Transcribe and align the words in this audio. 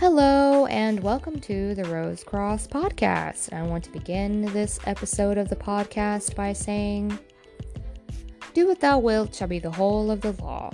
Hello, 0.00 0.64
and 0.64 0.98
welcome 1.00 1.38
to 1.40 1.74
the 1.74 1.84
Rose 1.84 2.24
Cross 2.24 2.68
Podcast. 2.68 3.52
I 3.52 3.60
want 3.60 3.84
to 3.84 3.92
begin 3.92 4.46
this 4.46 4.80
episode 4.86 5.36
of 5.36 5.50
the 5.50 5.56
podcast 5.56 6.34
by 6.34 6.54
saying, 6.54 7.18
Do 8.54 8.66
what 8.66 8.80
thou 8.80 8.98
wilt 8.98 9.34
shall 9.34 9.46
be 9.46 9.58
the 9.58 9.70
whole 9.70 10.10
of 10.10 10.22
the 10.22 10.32
law. 10.42 10.70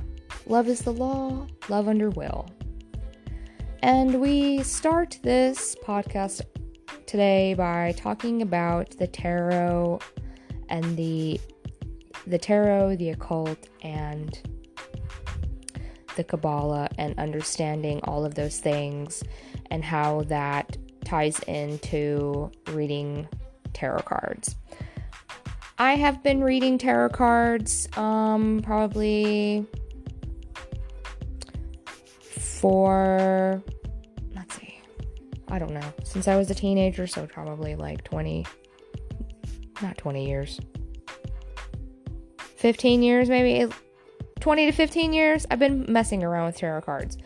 Love 0.47 0.69
is 0.69 0.79
the 0.83 0.93
law, 0.93 1.45
love 1.69 1.89
under 1.89 2.11
will. 2.11 2.49
And 3.83 4.21
we 4.21 4.63
start 4.63 5.19
this 5.25 5.75
podcast 5.85 6.43
today 7.07 7.55
by 7.55 7.95
talking 7.97 8.43
about 8.43 8.91
the 8.91 9.09
tarot 9.09 9.99
and 10.69 10.97
the 10.97 11.41
the 12.29 12.39
tarot, 12.39 12.95
the 12.95 13.11
occult, 13.11 13.69
and 13.83 14.41
the 16.17 16.25
Kabbalah 16.25 16.89
and 16.99 17.19
understanding 17.19 18.01
all 18.05 18.25
of 18.25 18.35
those 18.35 18.59
things 18.59 19.23
and 19.71 19.85
how 19.85 20.23
that 20.23 20.77
ties 21.05 21.39
into 21.41 22.51
reading 22.73 23.29
tarot 23.73 24.01
cards. 24.01 24.57
I 25.79 25.95
have 25.95 26.23
been 26.23 26.43
reading 26.43 26.79
tarot 26.79 27.11
cards 27.11 27.89
um 27.97 28.61
probably 28.65 29.67
for 32.21 33.63
let's 34.35 34.57
see. 34.57 34.81
I 35.49 35.59
don't 35.59 35.73
know. 35.73 35.93
Since 36.03 36.29
I 36.29 36.37
was 36.37 36.51
a 36.51 36.55
teenager, 36.55 37.07
so 37.07 37.27
probably 37.27 37.77
like 37.77 38.03
20 38.05 38.45
not 39.83 39.99
20 39.99 40.27
years. 40.27 40.59
15 42.57 43.03
years 43.03 43.29
maybe 43.29 43.71
20 44.47 44.67
to 44.67 44.71
15 44.71 45.13
years, 45.13 45.45
I've 45.51 45.59
been 45.59 45.87
messing 45.89 46.23
around 46.23 46.47
with 46.47 46.59
tarot 46.59 46.83
cards. 46.83 47.19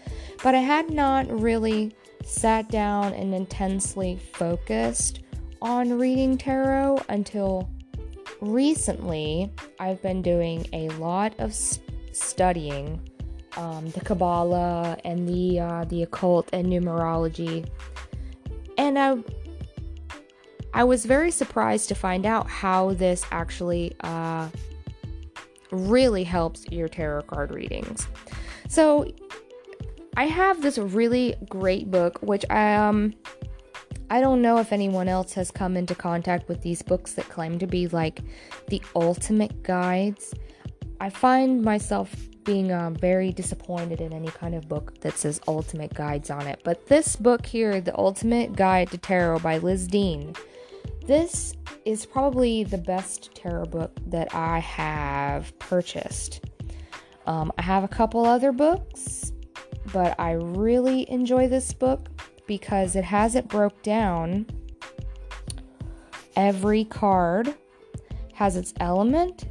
But 0.43 0.55
I 0.55 0.61
had 0.61 0.89
not 0.89 1.31
really 1.31 1.95
sat 2.25 2.71
down 2.71 3.13
and 3.13 3.35
intensely 3.35 4.19
focused 4.33 5.21
on 5.61 5.99
reading 5.99 6.39
tarot 6.39 7.03
until 7.11 7.69
recently. 8.41 9.53
I've 9.79 10.01
been 10.01 10.23
doing 10.23 10.67
a 10.73 10.89
lot 10.93 11.35
of 11.39 11.53
studying 11.53 12.99
um, 13.59 13.91
the 13.91 14.01
Kabbalah 14.01 14.97
and 15.05 15.29
the 15.29 15.61
uh, 15.61 15.85
the 15.85 16.05
occult 16.05 16.49
and 16.55 16.69
numerology, 16.69 17.69
and 18.79 18.99
I 18.99 19.19
I 20.73 20.85
was 20.85 21.05
very 21.05 21.31
surprised 21.31 21.89
to 21.91 21.95
find 21.95 22.25
out 22.25 22.49
how 22.49 22.95
this 22.95 23.27
actually 23.31 23.95
uh, 24.01 24.49
really 25.71 26.25
helps 26.25 26.65
your 26.71 26.89
tarot 26.89 27.23
card 27.23 27.53
readings. 27.53 28.09
So, 28.69 29.07
I 30.17 30.25
have 30.25 30.61
this 30.61 30.77
really 30.77 31.35
great 31.49 31.91
book, 31.91 32.21
which 32.21 32.45
I 32.51 32.75
um 32.75 33.15
I 34.13 34.21
don't 34.21 34.43
know 34.43 34.59
if 34.59 34.73
anyone 34.73 35.09
else 35.09 35.33
has 35.35 35.53
come 35.53 35.77
into 35.77 35.95
contact 35.95 36.49
with 36.49 36.63
these 36.63 36.83
books 36.83 37.13
that 37.13 37.29
claim 37.29 37.61
to 37.61 37.67
be 37.67 37.87
like 37.87 38.21
the 38.67 38.83
ultimate 38.97 39.63
guides. 39.63 40.35
I 41.01 41.11
find 41.11 41.63
myself 41.63 42.13
being 42.45 42.73
uh, 42.73 42.91
very 42.91 43.31
disappointed 43.33 44.01
in 44.01 44.13
any 44.13 44.29
kind 44.29 44.57
of 44.57 44.69
book 44.69 44.99
that 45.01 45.17
says 45.17 45.41
ultimate 45.47 45.95
guides 45.95 46.29
on 46.29 46.47
it. 46.49 46.61
But 46.65 46.87
this 46.87 47.15
book 47.15 47.47
here, 47.47 47.81
The 47.81 47.97
Ultimate 47.97 48.57
Guide 48.57 48.91
to 48.91 48.99
Tarot 48.99 49.39
by 49.39 49.59
Liz 49.59 49.87
Dean, 49.87 50.35
this 51.07 51.55
is 51.85 52.07
probably 52.07 52.65
the 52.65 52.79
best 52.79 53.35
tarot 53.35 53.67
book 53.67 53.93
that 54.07 54.35
I 54.35 54.59
have 54.59 55.59
purchased. 55.59 56.45
Um, 57.27 57.53
I 57.59 57.63
have 57.63 57.85
a 57.85 57.89
couple 57.89 58.25
other 58.25 58.53
books, 58.53 59.33
but 59.93 60.19
I 60.19 60.33
really 60.33 61.11
enjoy 61.11 61.49
this 61.49 61.73
book 61.73 62.09
because 62.47 62.97
it 62.97 63.05
has 63.05 63.35
it 63.35 63.49
broke 63.49 63.83
down. 63.83 64.47
Every 66.37 66.85
card 66.85 67.55
has 68.35 68.57
its 68.57 68.73
element, 68.81 69.45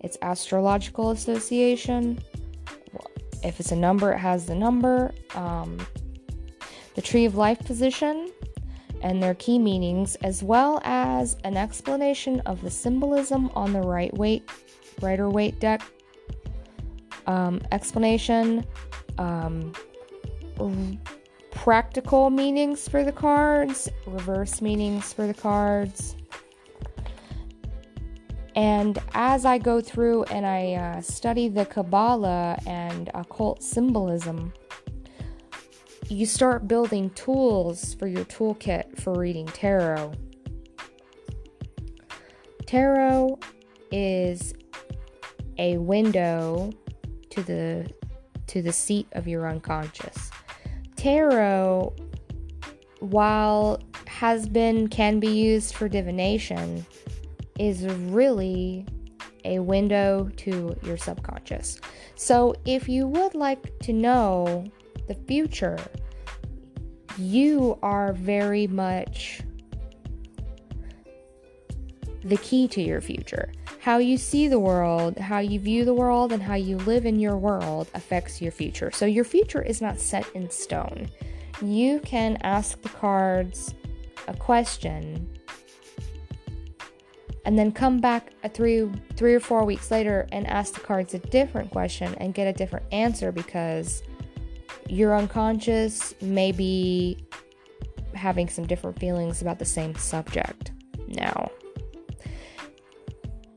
its 0.00 0.18
astrological 0.22 1.10
association. 1.10 2.20
If 3.42 3.60
it's 3.60 3.72
a 3.72 3.76
number, 3.76 4.12
it 4.12 4.18
has 4.18 4.46
the 4.46 4.54
number. 4.54 5.12
Um, 5.34 5.78
the 6.94 7.02
tree 7.02 7.24
of 7.24 7.34
life 7.34 7.58
position, 7.60 8.30
and 9.06 9.22
their 9.22 9.34
key 9.34 9.56
meanings, 9.56 10.16
as 10.16 10.42
well 10.42 10.80
as 10.82 11.36
an 11.44 11.56
explanation 11.56 12.40
of 12.40 12.60
the 12.60 12.70
symbolism 12.70 13.48
on 13.54 13.72
the 13.72 13.80
right 13.80 14.12
weight, 14.18 14.50
Rider 15.00 15.30
Waite 15.30 15.60
deck. 15.60 15.80
Um, 17.28 17.60
explanation, 17.70 18.66
um, 19.18 19.72
r- 20.58 20.72
practical 21.52 22.30
meanings 22.30 22.88
for 22.88 23.04
the 23.04 23.12
cards, 23.12 23.88
reverse 24.08 24.60
meanings 24.60 25.12
for 25.12 25.28
the 25.28 25.34
cards. 25.34 26.16
And 28.56 28.98
as 29.14 29.44
I 29.44 29.58
go 29.58 29.80
through 29.80 30.24
and 30.24 30.44
I 30.44 30.72
uh, 30.74 31.00
study 31.00 31.48
the 31.48 31.64
Kabbalah 31.64 32.58
and 32.66 33.08
occult 33.14 33.62
symbolism, 33.62 34.52
you 36.08 36.26
start 36.26 36.68
building 36.68 37.10
tools 37.10 37.94
for 37.94 38.06
your 38.06 38.24
toolkit 38.26 39.00
for 39.00 39.14
reading 39.14 39.46
tarot. 39.46 40.12
Tarot 42.66 43.38
is 43.90 44.54
a 45.58 45.78
window 45.78 46.70
to 47.30 47.42
the 47.42 47.90
to 48.46 48.62
the 48.62 48.72
seat 48.72 49.08
of 49.12 49.26
your 49.26 49.48
unconscious. 49.48 50.30
Tarot 50.96 51.94
while 53.00 53.80
has 54.06 54.48
been 54.48 54.88
can 54.88 55.20
be 55.20 55.28
used 55.28 55.74
for 55.74 55.88
divination 55.88 56.86
is 57.58 57.84
really 57.86 58.86
a 59.44 59.58
window 59.58 60.28
to 60.36 60.76
your 60.82 60.96
subconscious. 60.96 61.80
So 62.14 62.54
if 62.64 62.88
you 62.88 63.06
would 63.06 63.34
like 63.34 63.78
to 63.80 63.92
know 63.92 64.64
the 65.08 65.14
future. 65.14 65.78
You 67.18 67.78
are 67.82 68.12
very 68.12 68.66
much 68.66 69.40
the 72.24 72.36
key 72.38 72.68
to 72.68 72.82
your 72.82 73.00
future. 73.00 73.52
How 73.80 73.98
you 73.98 74.16
see 74.18 74.48
the 74.48 74.58
world, 74.58 75.16
how 75.16 75.38
you 75.38 75.60
view 75.60 75.84
the 75.84 75.94
world, 75.94 76.32
and 76.32 76.42
how 76.42 76.56
you 76.56 76.76
live 76.78 77.06
in 77.06 77.20
your 77.20 77.36
world 77.36 77.88
affects 77.94 78.42
your 78.42 78.50
future. 78.50 78.90
So 78.90 79.06
your 79.06 79.24
future 79.24 79.62
is 79.62 79.80
not 79.80 80.00
set 80.00 80.26
in 80.34 80.50
stone. 80.50 81.08
You 81.62 82.00
can 82.00 82.36
ask 82.42 82.82
the 82.82 82.88
cards 82.88 83.74
a 84.26 84.34
question 84.34 85.28
and 87.46 87.56
then 87.56 87.70
come 87.70 88.00
back 88.00 88.32
three 88.52 88.90
three 89.14 89.34
or 89.34 89.40
four 89.40 89.64
weeks 89.64 89.90
later 89.90 90.26
and 90.32 90.46
ask 90.48 90.74
the 90.74 90.80
cards 90.80 91.14
a 91.14 91.20
different 91.20 91.70
question 91.70 92.12
and 92.16 92.34
get 92.34 92.48
a 92.48 92.52
different 92.52 92.84
answer 92.92 93.30
because 93.30 94.02
your 94.88 95.16
unconscious 95.16 96.14
may 96.20 96.52
be 96.52 97.18
having 98.14 98.48
some 98.48 98.66
different 98.66 98.98
feelings 98.98 99.42
about 99.42 99.58
the 99.58 99.64
same 99.64 99.94
subject 99.94 100.72
now. 101.08 101.50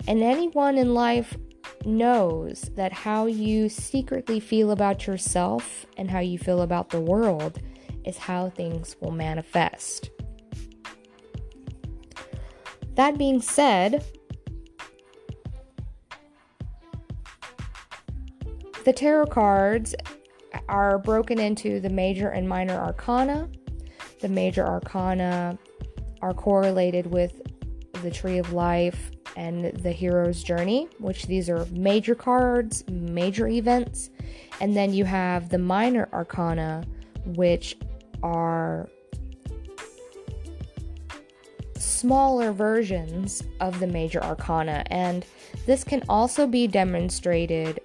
And 0.07 0.23
anyone 0.23 0.77
in 0.77 0.93
life 0.93 1.37
knows 1.85 2.69
that 2.75 2.91
how 2.91 3.27
you 3.27 3.69
secretly 3.69 4.39
feel 4.39 4.71
about 4.71 5.07
yourself 5.07 5.85
and 5.97 6.09
how 6.09 6.19
you 6.19 6.37
feel 6.37 6.61
about 6.61 6.89
the 6.89 6.99
world 6.99 7.59
is 8.05 8.17
how 8.17 8.49
things 8.49 8.95
will 8.99 9.11
manifest. 9.11 10.09
That 12.95 13.17
being 13.17 13.41
said, 13.41 14.03
the 18.83 18.93
tarot 18.93 19.27
cards 19.27 19.95
are 20.69 20.99
broken 20.99 21.39
into 21.39 21.79
the 21.79 21.89
major 21.89 22.29
and 22.29 22.47
minor 22.47 22.75
arcana. 22.79 23.49
The 24.21 24.29
major 24.29 24.65
arcana 24.65 25.57
are 26.21 26.33
correlated 26.33 27.07
with 27.07 27.41
the 28.03 28.11
tree 28.11 28.37
of 28.37 28.53
life 28.53 29.11
and 29.35 29.65
the 29.65 29.91
hero's 29.91 30.43
journey, 30.43 30.87
which 30.99 31.25
these 31.25 31.49
are 31.49 31.65
major 31.71 32.15
cards, 32.15 32.83
major 32.89 33.47
events. 33.47 34.09
And 34.61 34.75
then 34.75 34.93
you 34.93 35.05
have 35.05 35.49
the 35.49 35.57
minor 35.57 36.09
arcana, 36.13 36.83
which 37.25 37.77
are 38.21 38.89
smaller 41.77 42.51
versions 42.51 43.43
of 43.59 43.79
the 43.79 43.87
major 43.87 44.21
arcana. 44.23 44.83
And 44.87 45.25
this 45.65 45.83
can 45.83 46.03
also 46.09 46.47
be 46.47 46.67
demonstrated 46.67 47.79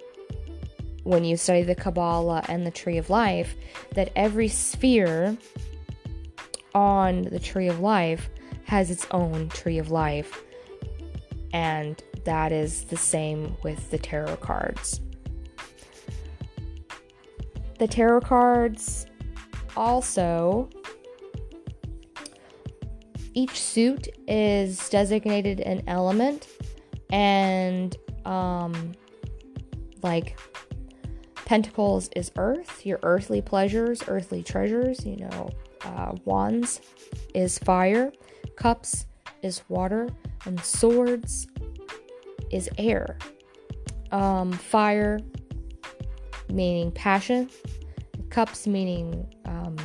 when 1.04 1.24
you 1.24 1.36
study 1.36 1.62
the 1.62 1.74
Kabbalah 1.74 2.44
and 2.48 2.66
the 2.66 2.70
Tree 2.70 2.98
of 2.98 3.10
Life 3.10 3.54
that 3.94 4.10
every 4.16 4.48
sphere 4.48 5.36
on 6.74 7.22
the 7.22 7.38
Tree 7.38 7.68
of 7.68 7.80
Life 7.80 8.28
has 8.64 8.90
its 8.90 9.06
own 9.10 9.48
Tree 9.50 9.78
of 9.78 9.90
Life. 9.90 10.42
And 11.52 12.02
that 12.24 12.50
is 12.50 12.84
the 12.84 12.96
same 12.96 13.56
with 13.62 13.90
the 13.90 13.98
tarot 13.98 14.36
cards. 14.36 15.00
The 17.78 17.86
tarot 17.86 18.22
cards 18.22 19.06
also 19.76 20.70
each 23.34 23.60
suit 23.60 24.08
is 24.28 24.88
designated 24.88 25.60
an 25.60 25.82
element 25.88 26.46
and 27.10 27.96
um 28.24 28.92
like 30.02 30.38
pentacles 31.44 32.08
is 32.16 32.32
earth 32.36 32.86
your 32.86 32.98
earthly 33.02 33.42
pleasures 33.42 34.02
earthly 34.08 34.42
treasures 34.42 35.04
you 35.04 35.16
know 35.16 35.50
uh, 35.84 36.12
wands 36.24 36.80
is 37.34 37.58
fire 37.58 38.12
cups 38.56 39.06
is 39.42 39.62
water 39.68 40.08
and 40.46 40.60
swords 40.60 41.46
is 42.50 42.68
air. 42.78 43.18
Um, 44.12 44.52
fire 44.52 45.18
meaning 46.48 46.92
passion 46.92 47.50
cups 48.30 48.66
meaning 48.66 49.26
um, 49.44 49.76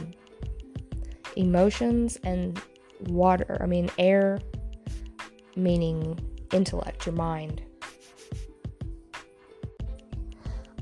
emotions 1.36 2.20
and 2.24 2.62
water 3.08 3.58
i 3.62 3.66
mean 3.66 3.90
air 3.98 4.40
meaning 5.56 6.20
intellect 6.52 7.06
your 7.06 7.16
mind 7.16 7.64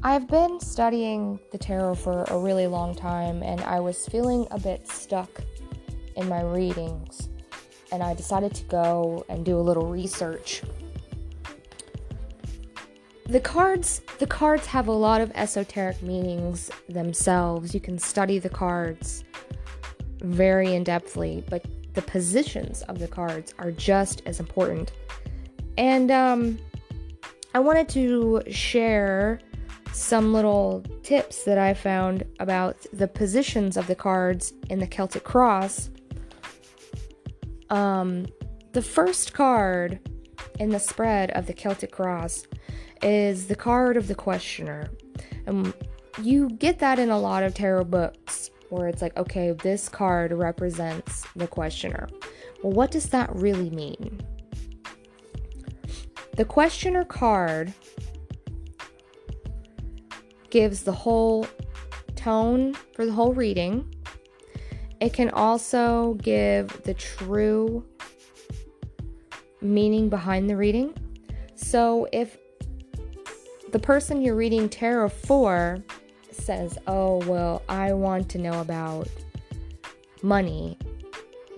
I've 0.03 0.27
been 0.27 0.59
studying 0.59 1.39
the 1.51 1.57
tarot 1.57 1.95
for 1.95 2.23
a 2.25 2.37
really 2.37 2.67
long 2.67 2.93
time 2.93 3.41
and 3.41 3.61
I 3.61 3.79
was 3.79 4.05
feeling 4.07 4.47
a 4.51 4.59
bit 4.59 4.87
stuck 4.87 5.41
in 6.15 6.29
my 6.29 6.41
readings 6.41 7.29
and 7.91 8.03
I 8.03 8.13
decided 8.13 8.53
to 8.55 8.63
go 8.65 9.25
and 9.27 9.43
do 9.43 9.57
a 9.57 9.61
little 9.61 9.87
research. 9.87 10.61
The 13.25 13.39
cards 13.39 14.01
the 14.19 14.27
cards 14.27 14.67
have 14.67 14.87
a 14.87 14.91
lot 14.91 15.19
of 15.19 15.31
esoteric 15.33 16.01
meanings 16.01 16.69
themselves. 16.87 17.73
You 17.73 17.79
can 17.79 17.97
study 17.97 18.39
the 18.39 18.49
cards 18.49 19.23
very 20.21 20.73
in-depthly, 20.75 21.43
but 21.49 21.65
the 21.93 22.01
positions 22.03 22.83
of 22.83 22.99
the 22.99 23.07
cards 23.07 23.53
are 23.57 23.71
just 23.71 24.21
as 24.27 24.39
important. 24.39 24.91
And 25.77 26.11
um 26.11 26.59
I 27.55 27.59
wanted 27.59 27.89
to 27.89 28.43
share 28.51 29.39
some 29.97 30.31
little 30.31 30.83
tips 31.03 31.43
that 31.43 31.57
I 31.57 31.73
found 31.73 32.23
about 32.39 32.77
the 32.93 33.07
positions 33.07 33.77
of 33.77 33.87
the 33.87 33.95
cards 33.95 34.53
in 34.69 34.79
the 34.79 34.87
Celtic 34.87 35.23
Cross. 35.23 35.89
Um, 37.69 38.27
the 38.73 38.81
first 38.81 39.33
card 39.33 39.99
in 40.59 40.69
the 40.69 40.79
spread 40.79 41.31
of 41.31 41.47
the 41.47 41.53
Celtic 41.53 41.91
Cross 41.91 42.47
is 43.01 43.47
the 43.47 43.55
card 43.55 43.97
of 43.97 44.07
the 44.07 44.15
questioner. 44.15 44.89
And 45.45 45.73
you 46.21 46.49
get 46.49 46.79
that 46.79 46.99
in 46.99 47.09
a 47.09 47.19
lot 47.19 47.43
of 47.43 47.53
tarot 47.53 47.85
books 47.85 48.51
where 48.69 48.87
it's 48.87 49.01
like, 49.01 49.17
okay, 49.17 49.51
this 49.51 49.89
card 49.89 50.31
represents 50.31 51.25
the 51.35 51.47
questioner. 51.47 52.07
Well, 52.61 52.73
what 52.73 52.91
does 52.91 53.09
that 53.09 53.33
really 53.35 53.69
mean? 53.71 54.21
The 56.35 56.45
questioner 56.45 57.03
card 57.03 57.73
gives 60.57 60.81
the 60.81 60.91
whole 60.91 61.45
tone 62.15 62.73
for 62.95 63.05
the 63.05 63.11
whole 63.11 63.31
reading. 63.31 63.87
It 64.99 65.13
can 65.13 65.29
also 65.29 66.15
give 66.15 66.81
the 66.81 66.95
true 66.95 67.85
meaning 69.61 70.09
behind 70.09 70.49
the 70.49 70.57
reading. 70.57 70.95
So 71.53 72.07
if 72.11 72.39
the 73.71 73.77
person 73.77 74.19
you're 74.19 74.33
reading 74.35 74.67
tarot 74.67 75.09
for 75.09 75.77
says, 76.31 76.79
"Oh, 76.87 77.17
well, 77.27 77.61
I 77.69 77.93
want 77.93 78.27
to 78.29 78.39
know 78.39 78.59
about 78.59 79.07
money." 80.23 80.75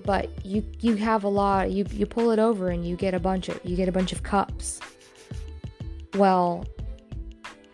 But 0.03 0.45
you 0.45 0.61
you 0.81 0.95
have 0.95 1.23
a 1.23 1.29
lot, 1.29 1.71
you 1.71 1.85
you 1.89 2.05
pull 2.05 2.31
it 2.31 2.39
over 2.39 2.67
and 2.67 2.85
you 2.85 2.97
get 2.97 3.13
a 3.13 3.19
bunch 3.21 3.47
of 3.47 3.61
you 3.63 3.77
get 3.77 3.87
a 3.87 3.93
bunch 3.93 4.11
of 4.11 4.23
cups. 4.23 4.81
Well, 6.15 6.65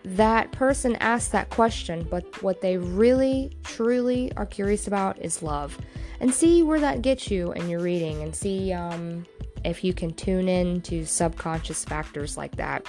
that 0.05 0.51
person 0.51 0.95
asked 0.97 1.31
that 1.31 1.49
question, 1.49 2.07
but 2.09 2.43
what 2.43 2.61
they 2.61 2.77
really, 2.77 3.51
truly 3.63 4.31
are 4.37 4.45
curious 4.45 4.87
about 4.87 5.19
is 5.19 5.41
love. 5.41 5.77
And 6.19 6.33
see 6.33 6.63
where 6.63 6.79
that 6.79 7.01
gets 7.01 7.29
you 7.29 7.51
in 7.53 7.67
your 7.67 7.81
reading, 7.81 8.21
and 8.21 8.33
see 8.33 8.71
um, 8.71 9.25
if 9.63 9.83
you 9.83 9.93
can 9.93 10.13
tune 10.13 10.47
in 10.47 10.81
to 10.81 11.05
subconscious 11.05 11.83
factors 11.83 12.37
like 12.37 12.55
that. 12.55 12.85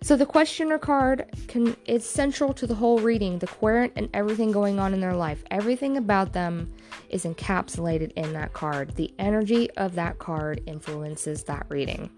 So 0.00 0.16
the 0.16 0.26
questioner 0.26 0.78
card 0.78 1.26
can 1.46 1.76
is 1.86 2.04
central 2.04 2.52
to 2.54 2.66
the 2.66 2.74
whole 2.74 2.98
reading, 2.98 3.38
the 3.38 3.46
querent 3.46 3.92
and 3.94 4.08
everything 4.14 4.50
going 4.50 4.80
on 4.80 4.94
in 4.94 5.00
their 5.00 5.14
life. 5.14 5.44
Everything 5.50 5.96
about 5.96 6.32
them 6.32 6.72
is 7.08 7.24
encapsulated 7.24 8.12
in 8.12 8.32
that 8.32 8.52
card. 8.52 8.96
The 8.96 9.12
energy 9.18 9.70
of 9.72 9.94
that 9.94 10.18
card 10.18 10.60
influences 10.66 11.44
that 11.44 11.66
reading. 11.68 12.10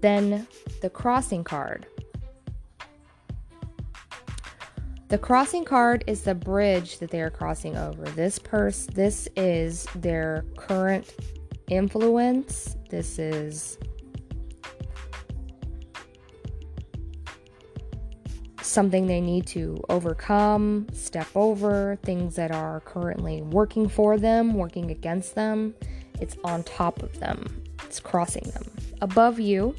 Then 0.00 0.46
the 0.80 0.90
crossing 0.90 1.44
card. 1.44 1.86
The 5.08 5.18
crossing 5.18 5.64
card 5.64 6.04
is 6.06 6.22
the 6.22 6.34
bridge 6.34 6.98
that 6.98 7.10
they 7.10 7.22
are 7.22 7.30
crossing 7.30 7.76
over. 7.76 8.04
This 8.04 8.38
purse, 8.38 8.86
this 8.86 9.26
is 9.36 9.86
their 9.94 10.44
current 10.56 11.14
influence. 11.68 12.76
This 12.90 13.18
is 13.18 13.78
something 18.60 19.06
they 19.06 19.20
need 19.22 19.46
to 19.46 19.82
overcome, 19.88 20.86
step 20.92 21.28
over, 21.34 21.98
things 22.02 22.36
that 22.36 22.50
are 22.50 22.80
currently 22.80 23.40
working 23.40 23.88
for 23.88 24.18
them, 24.18 24.52
working 24.54 24.90
against 24.90 25.34
them. 25.34 25.74
It's 26.20 26.36
on 26.44 26.64
top 26.64 27.02
of 27.02 27.18
them, 27.18 27.64
it's 27.84 27.98
crossing 27.98 28.44
them. 28.50 28.70
Above 29.00 29.40
you 29.40 29.74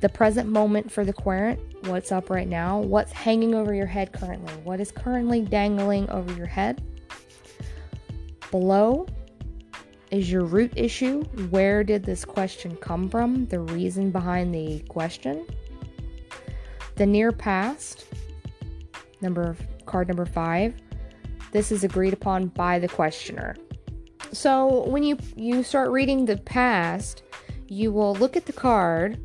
the 0.00 0.08
present 0.08 0.48
moment 0.48 0.90
for 0.90 1.04
the 1.04 1.12
querent, 1.12 1.58
what's 1.86 2.12
up 2.12 2.30
right 2.30 2.46
now, 2.46 2.78
what's 2.78 3.12
hanging 3.12 3.54
over 3.54 3.74
your 3.74 3.86
head 3.86 4.12
currently, 4.12 4.52
what 4.62 4.80
is 4.80 4.92
currently 4.92 5.40
dangling 5.40 6.08
over 6.10 6.32
your 6.34 6.46
head. 6.46 6.82
Below 8.50 9.06
is 10.10 10.30
your 10.30 10.44
root 10.44 10.72
issue. 10.76 11.22
Where 11.50 11.82
did 11.84 12.04
this 12.04 12.24
question 12.24 12.76
come 12.76 13.08
from? 13.08 13.46
The 13.46 13.60
reason 13.60 14.10
behind 14.10 14.54
the 14.54 14.80
question. 14.88 15.44
The 16.94 17.06
near 17.06 17.32
past, 17.32 18.06
number 19.20 19.56
card 19.84 20.08
number 20.08 20.26
5. 20.26 20.74
This 21.50 21.72
is 21.72 21.82
agreed 21.82 22.12
upon 22.12 22.46
by 22.48 22.78
the 22.78 22.88
questioner. 22.88 23.56
So, 24.32 24.84
when 24.84 25.02
you 25.02 25.16
you 25.34 25.62
start 25.62 25.90
reading 25.90 26.26
the 26.26 26.36
past, 26.36 27.22
you 27.66 27.90
will 27.90 28.14
look 28.14 28.36
at 28.36 28.46
the 28.46 28.52
card 28.52 29.18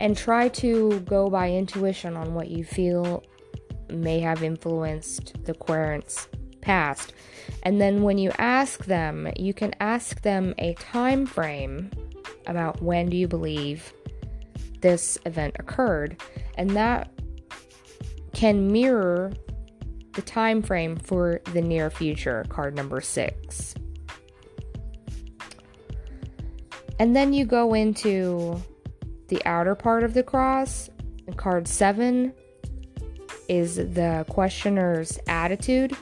and 0.00 0.16
try 0.16 0.48
to 0.48 0.98
go 1.00 1.30
by 1.30 1.50
intuition 1.50 2.16
on 2.16 2.34
what 2.34 2.48
you 2.48 2.64
feel 2.64 3.22
may 3.90 4.18
have 4.20 4.42
influenced 4.42 5.44
the 5.44 5.54
querent's 5.54 6.26
past. 6.62 7.12
And 7.62 7.80
then 7.80 8.02
when 8.02 8.18
you 8.18 8.32
ask 8.38 8.86
them, 8.86 9.30
you 9.36 9.52
can 9.54 9.74
ask 9.80 10.22
them 10.22 10.54
a 10.58 10.74
time 10.74 11.26
frame 11.26 11.90
about 12.46 12.82
when 12.82 13.10
do 13.10 13.16
you 13.16 13.28
believe 13.28 13.92
this 14.80 15.18
event 15.26 15.56
occurred, 15.58 16.22
and 16.54 16.70
that 16.70 17.10
can 18.32 18.72
mirror 18.72 19.32
the 20.14 20.22
time 20.22 20.62
frame 20.62 20.96
for 20.96 21.40
the 21.52 21.60
near 21.60 21.90
future, 21.90 22.44
card 22.48 22.74
number 22.74 23.00
6. 23.00 23.74
And 26.98 27.14
then 27.14 27.32
you 27.32 27.44
go 27.44 27.74
into 27.74 28.62
the 29.30 29.42
outer 29.46 29.74
part 29.74 30.04
of 30.04 30.12
the 30.12 30.22
cross. 30.22 30.90
And 31.26 31.36
card 31.36 31.66
seven 31.66 32.34
is 33.48 33.76
the 33.76 34.26
questioner's 34.28 35.18
attitude 35.26 35.96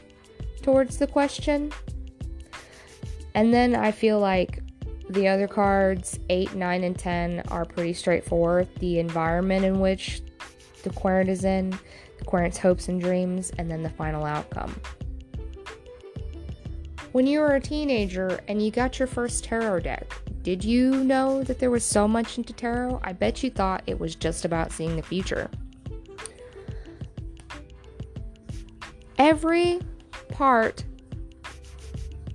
towards 0.63 0.99
the 0.99 1.07
question. 1.07 1.73
And 3.35 3.55
then 3.55 3.77
I 3.77 3.93
feel 3.93 4.19
like 4.19 4.61
the 5.11 5.29
other 5.29 5.47
cards, 5.47 6.19
8, 6.29 6.55
9, 6.55 6.85
and 6.85 6.99
10, 6.99 7.45
are 7.49 7.65
pretty 7.65 7.93
straightforward. 7.93 8.69
The 8.81 8.99
environment 8.99 9.65
in 9.65 9.81
which 9.81 10.23
the 10.83 10.91
querent 10.91 11.31
is 11.31 11.45
in, 11.45 11.71
the 12.19 12.25
querent's 12.25 12.59
hopes 12.59 12.89
and 12.89 13.01
dreams, 13.01 13.53
and 13.59 13.71
then 13.71 13.83
the 13.83 13.91
final 13.91 14.25
outcome. 14.25 14.79
When 17.13 17.27
you 17.27 17.41
were 17.41 17.55
a 17.55 17.61
teenager 17.61 18.41
and 18.49 18.63
you 18.63 18.71
got 18.71 18.99
your 18.99 19.09
first 19.09 19.45
tarot 19.45 19.81
deck, 19.81 20.13
did 20.49 20.65
you 20.65 21.05
know 21.05 21.43
that 21.43 21.59
there 21.59 21.71
was 21.71 21.85
so 21.85 22.09
much 22.09 22.39
into 22.39 22.55
tarot? 22.55 23.03
I 23.05 23.13
bet 23.13 23.43
you 23.43 23.51
thought 23.51 23.83
it 23.87 24.01
was 24.01 24.15
just 24.15 24.47
about 24.47 24.73
seeing 24.73 24.97
the 24.97 25.03
future. 25.03 25.51
Every 29.19 29.79
part 30.31 30.85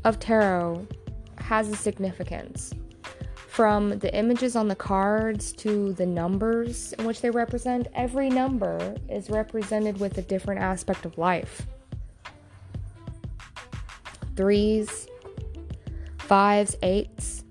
of 0.03 0.20
tarot 0.20 0.88
has 1.39 1.70
a 1.70 1.75
significance. 1.75 2.75
from 3.53 4.00
the 4.00 4.12
images 4.15 4.55
on 4.55 4.67
the 4.67 4.75
cards 4.75 5.51
to 5.51 5.93
the 5.93 6.05
numbers 6.08 6.91
in 6.93 7.05
which 7.05 7.22
they 7.22 7.29
represent, 7.29 7.88
every 7.93 8.27
number 8.27 8.96
is 9.08 9.29
represented 9.29 10.00
with 10.00 10.17
a 10.17 10.24
different 10.24 10.60
aspect 10.60 11.05
of 11.05 11.15
life. 11.20 11.67
Threes, 14.36 15.08
fives, 16.17 16.75
eights, 16.82 17.42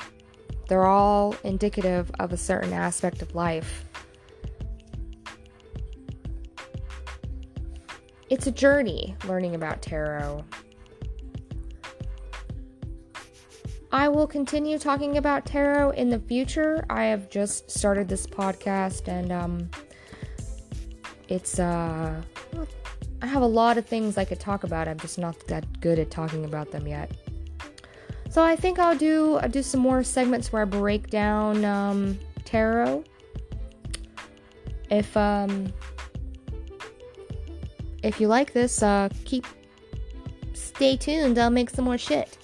they're 0.69 0.87
all 0.87 1.37
indicative 1.45 2.11
of 2.19 2.33
a 2.33 2.37
certain 2.37 2.73
aspect 2.73 3.23
of 3.23 3.35
life. 3.35 3.85
It's 8.31 8.47
a 8.47 8.51
journey 8.51 9.15
learning 9.27 9.55
about 9.55 9.83
tarot. 9.83 10.45
I 13.93 14.09
will 14.09 14.27
continue 14.27 14.79
talking 14.79 15.19
about 15.19 15.45
tarot 15.45 15.91
in 15.91 16.09
the 16.09 16.19
future. 16.19 16.87
I 16.89 17.05
have 17.05 17.29
just 17.29 17.71
started 17.71 18.09
this 18.09 18.27
podcast 18.27 19.09
and 19.09 19.31
um 19.31 19.71
it's 21.29 21.59
uh 21.59 22.23
I 23.21 23.27
have 23.27 23.43
a 23.43 23.47
lot 23.47 23.79
of 23.79 23.87
things 23.87 24.17
I 24.17 24.25
could 24.25 24.41
talk 24.41 24.65
about. 24.65 24.89
I'm 24.89 24.99
just 24.99 25.19
not 25.19 25.37
that 25.47 25.81
good 25.81 25.99
at 25.99 26.11
talking 26.11 26.45
about 26.45 26.71
them 26.71 26.89
yet. 26.89 27.13
So 28.33 28.43
I 28.43 28.57
think 28.57 28.79
I'll 28.79 28.97
do 28.97 29.37
I'll 29.37 29.49
do 29.51 29.63
some 29.63 29.81
more 29.81 30.03
segments 30.03 30.55
where 30.55 30.63
I 30.63 30.65
break 30.65 31.11
down 31.11 31.67
um 31.67 32.19
tarot. 32.47 33.05
If 34.89 35.15
um 35.19 35.71
if 38.03 38.23
you 38.23 38.29
like 38.29 38.55
this, 38.55 38.83
uh 38.83 39.11
keep 39.27 39.47
stay 40.55 40.97
tuned. 40.97 41.39
I'll 41.39 41.51
make 41.51 41.69
some 41.69 41.85
more 41.85 41.99
shit. 41.99 42.39